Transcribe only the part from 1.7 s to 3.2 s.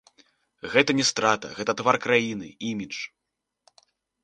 твар краіны, імідж.